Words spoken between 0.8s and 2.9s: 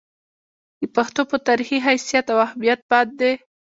پښتو پۀ تاريخي حېثيت او اهميت